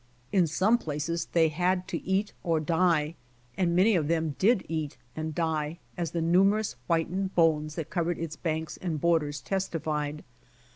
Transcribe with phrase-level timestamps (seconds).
[0.31, 3.13] In some places they had to eat or die
[3.55, 8.17] and many of them did eat and die, as the numerous whitened bones that covered
[8.17, 10.23] its banks and borders testified.